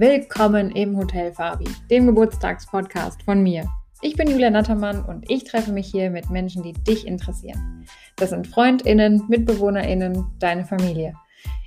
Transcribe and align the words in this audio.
Willkommen 0.00 0.70
im 0.70 0.96
Hotel 0.96 1.32
Fabi, 1.32 1.64
dem 1.90 2.06
Geburtstagspodcast 2.06 3.24
von 3.24 3.42
mir. 3.42 3.68
Ich 4.00 4.14
bin 4.14 4.30
Julia 4.30 4.48
Nattermann 4.48 5.04
und 5.04 5.28
ich 5.28 5.42
treffe 5.42 5.72
mich 5.72 5.88
hier 5.88 6.08
mit 6.08 6.30
Menschen, 6.30 6.62
die 6.62 6.72
dich 6.72 7.04
interessieren. 7.04 7.84
Das 8.14 8.30
sind 8.30 8.46
FreundInnen, 8.46 9.24
MitbewohnerInnen, 9.26 10.24
deine 10.38 10.64
Familie. 10.64 11.14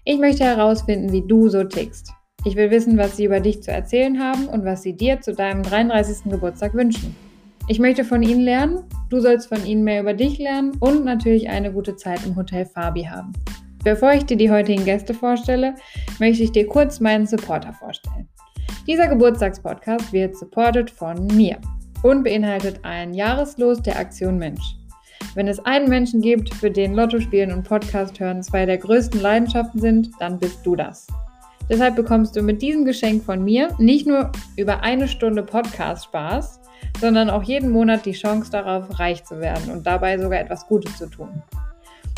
Ich 0.05 0.17
möchte 0.17 0.45
herausfinden, 0.45 1.11
wie 1.11 1.27
du 1.27 1.49
so 1.49 1.65
tickst. 1.65 2.13
Ich 2.45 2.55
will 2.55 2.71
wissen, 2.71 2.97
was 2.97 3.17
sie 3.17 3.25
über 3.25 3.41
dich 3.41 3.63
zu 3.63 3.71
erzählen 3.71 4.17
haben 4.17 4.47
und 4.47 4.63
was 4.63 4.81
sie 4.81 4.93
dir 4.93 5.19
zu 5.19 5.33
deinem 5.33 5.61
33. 5.61 6.31
Geburtstag 6.31 6.73
wünschen. 6.73 7.13
Ich 7.67 7.79
möchte 7.79 8.05
von 8.05 8.23
ihnen 8.23 8.39
lernen, 8.39 8.85
du 9.09 9.19
sollst 9.19 9.49
von 9.49 9.65
ihnen 9.65 9.83
mehr 9.83 9.99
über 9.99 10.13
dich 10.13 10.37
lernen 10.37 10.71
und 10.79 11.03
natürlich 11.03 11.49
eine 11.49 11.73
gute 11.73 11.97
Zeit 11.97 12.25
im 12.25 12.37
Hotel 12.37 12.65
Fabi 12.65 13.03
haben. 13.03 13.33
Bevor 13.83 14.13
ich 14.13 14.25
dir 14.25 14.37
die 14.37 14.51
heutigen 14.51 14.85
Gäste 14.85 15.13
vorstelle, 15.13 15.73
möchte 16.19 16.43
ich 16.43 16.51
dir 16.51 16.67
kurz 16.67 16.99
meinen 16.99 17.25
Supporter 17.25 17.73
vorstellen. 17.73 18.29
Dieser 18.85 19.07
Geburtstagspodcast 19.07 20.13
wird 20.13 20.37
supported 20.37 20.91
von 20.91 21.25
mir 21.27 21.57
und 22.03 22.23
beinhaltet 22.23 22.79
ein 22.83 23.13
Jahreslos 23.13 23.81
der 23.81 23.97
Aktion 23.97 24.37
Mensch. 24.37 24.75
Wenn 25.33 25.47
es 25.47 25.59
einen 25.65 25.89
Menschen 25.89 26.21
gibt, 26.21 26.53
für 26.53 26.69
den 26.69 26.93
Lotto 26.93 27.19
spielen 27.19 27.51
und 27.51 27.63
Podcast 27.63 28.19
hören 28.19 28.43
zwei 28.43 28.65
der 28.65 28.77
größten 28.77 29.19
Leidenschaften 29.19 29.79
sind, 29.79 30.09
dann 30.19 30.37
bist 30.37 30.65
du 30.65 30.75
das. 30.75 31.07
Deshalb 31.69 31.95
bekommst 31.95 32.35
du 32.35 32.41
mit 32.41 32.61
diesem 32.61 32.85
Geschenk 32.85 33.23
von 33.23 33.43
mir 33.43 33.69
nicht 33.79 34.05
nur 34.05 34.31
über 34.57 34.83
eine 34.83 35.07
Stunde 35.07 35.41
Podcast 35.41 36.05
Spaß, 36.05 36.59
sondern 36.99 37.29
auch 37.29 37.43
jeden 37.43 37.71
Monat 37.71 38.05
die 38.05 38.11
Chance 38.11 38.51
darauf, 38.51 38.99
reich 38.99 39.23
zu 39.23 39.39
werden 39.39 39.71
und 39.71 39.87
dabei 39.87 40.17
sogar 40.17 40.39
etwas 40.39 40.67
Gutes 40.67 40.97
zu 40.97 41.07
tun. 41.07 41.41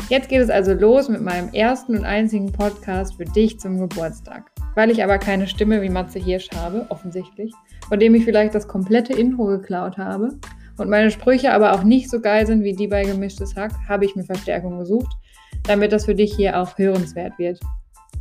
Jetzt 0.08 0.28
geht 0.28 0.40
es 0.40 0.50
also 0.50 0.74
los 0.74 1.08
mit 1.08 1.22
meinem 1.22 1.52
ersten 1.54 1.96
und 1.96 2.04
einzigen 2.04 2.52
Podcast 2.52 3.16
für 3.16 3.24
dich 3.24 3.58
zum 3.58 3.78
Geburtstag. 3.78 4.50
Weil 4.74 4.90
ich 4.90 5.02
aber 5.02 5.18
keine 5.18 5.46
Stimme 5.46 5.80
wie 5.80 5.88
Matze 5.88 6.18
Hirsch 6.18 6.50
habe, 6.54 6.86
offensichtlich, 6.90 7.52
von 7.88 7.98
dem 7.98 8.14
ich 8.14 8.24
vielleicht 8.24 8.54
das 8.54 8.68
komplette 8.68 9.12
Intro 9.12 9.46
geklaut 9.46 9.96
habe 9.96 10.38
und 10.78 10.90
meine 10.90 11.10
Sprüche 11.10 11.52
aber 11.52 11.72
auch 11.72 11.84
nicht 11.84 12.10
so 12.10 12.20
geil 12.20 12.46
sind 12.46 12.64
wie 12.64 12.74
die 12.74 12.88
bei 12.88 13.04
Gemischtes 13.04 13.56
Hack, 13.56 13.72
habe 13.88 14.04
ich 14.04 14.16
mir 14.16 14.24
Verstärkung 14.24 14.78
gesucht, 14.78 15.16
damit 15.64 15.92
das 15.92 16.04
für 16.04 16.14
dich 16.14 16.34
hier 16.34 16.60
auch 16.60 16.76
hörenswert 16.76 17.38
wird. 17.38 17.60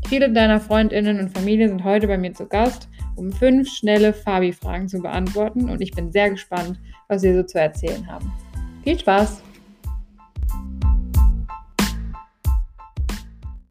Viele 0.08 0.32
deiner 0.32 0.60
Freundinnen 0.60 1.20
und 1.20 1.32
Familie 1.36 1.70
sind 1.70 1.84
heute 1.84 2.08
bei 2.08 2.18
mir 2.18 2.34
zu 2.34 2.46
Gast, 2.46 2.88
um 3.16 3.32
fünf 3.32 3.70
schnelle 3.70 4.14
Fabi-Fragen 4.14 4.88
zu 4.88 5.00
beantworten 5.00 5.70
und 5.70 5.82
ich 5.82 5.92
bin 5.92 6.12
sehr 6.12 6.30
gespannt, 6.30 6.80
was 7.08 7.22
sie 7.22 7.34
so 7.34 7.44
zu 7.44 7.60
erzählen 7.60 8.08
haben. 8.08 8.32
Viel 8.84 9.00
Spaß! 9.00 9.42